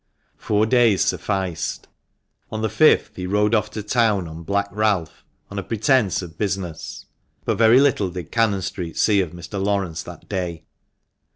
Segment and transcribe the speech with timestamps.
[0.35, 1.87] Four days sufficed.
[2.51, 6.39] On the fifth he rode off to town on Black Ralph on a pretence of
[6.39, 7.05] business;
[7.45, 9.63] but very little did Cannon Street see of Mr.
[9.63, 10.63] Laurence that day.